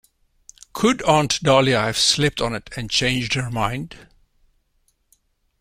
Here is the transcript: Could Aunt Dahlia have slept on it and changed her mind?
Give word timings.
Could 0.73 1.03
Aunt 1.03 1.43
Dahlia 1.43 1.79
have 1.81 1.95
slept 1.95 2.41
on 2.41 2.55
it 2.55 2.71
and 2.75 2.89
changed 2.89 3.35
her 3.35 3.51
mind? 3.51 4.07